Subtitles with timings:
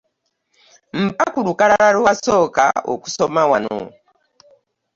[1.03, 3.79] Mpa ku lukalala lwe wasooka okusoma wano.